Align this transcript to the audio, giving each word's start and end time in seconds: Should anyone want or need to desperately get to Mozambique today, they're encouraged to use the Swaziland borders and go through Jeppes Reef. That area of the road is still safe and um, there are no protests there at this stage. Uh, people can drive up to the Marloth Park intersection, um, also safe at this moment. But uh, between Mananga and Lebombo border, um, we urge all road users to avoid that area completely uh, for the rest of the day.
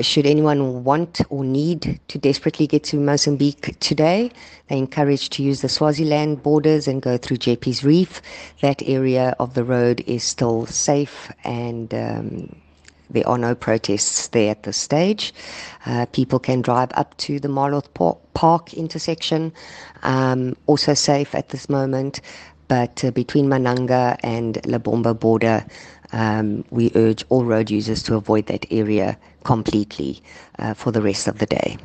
Should 0.00 0.26
anyone 0.26 0.84
want 0.84 1.20
or 1.28 1.44
need 1.44 1.98
to 2.06 2.18
desperately 2.18 2.66
get 2.68 2.84
to 2.84 2.96
Mozambique 2.98 3.78
today, 3.80 4.30
they're 4.68 4.78
encouraged 4.78 5.32
to 5.32 5.42
use 5.42 5.60
the 5.60 5.68
Swaziland 5.68 6.42
borders 6.42 6.86
and 6.86 7.02
go 7.02 7.16
through 7.16 7.38
Jeppes 7.38 7.82
Reef. 7.82 8.22
That 8.60 8.80
area 8.86 9.34
of 9.40 9.54
the 9.54 9.64
road 9.64 10.04
is 10.06 10.22
still 10.22 10.66
safe 10.66 11.32
and 11.42 11.92
um, 11.92 12.54
there 13.10 13.26
are 13.26 13.38
no 13.38 13.54
protests 13.54 14.28
there 14.28 14.50
at 14.50 14.62
this 14.64 14.76
stage. 14.76 15.32
Uh, 15.86 16.06
people 16.12 16.38
can 16.38 16.60
drive 16.60 16.90
up 16.94 17.16
to 17.18 17.40
the 17.40 17.48
Marloth 17.48 17.88
Park 18.34 18.74
intersection, 18.74 19.52
um, 20.02 20.54
also 20.66 20.94
safe 20.94 21.34
at 21.34 21.48
this 21.48 21.68
moment. 21.68 22.20
But 22.68 23.02
uh, 23.02 23.10
between 23.10 23.46
Mananga 23.46 24.18
and 24.22 24.56
Lebombo 24.64 25.18
border, 25.18 25.64
um, 26.12 26.64
we 26.70 26.92
urge 26.94 27.24
all 27.30 27.44
road 27.44 27.70
users 27.70 28.02
to 28.04 28.14
avoid 28.16 28.46
that 28.46 28.66
area 28.70 29.18
completely 29.44 30.22
uh, 30.58 30.74
for 30.74 30.90
the 30.90 31.00
rest 31.00 31.28
of 31.28 31.38
the 31.38 31.46
day. 31.46 31.78